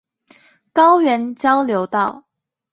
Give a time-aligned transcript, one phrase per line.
[0.73, 2.25] 高原交流道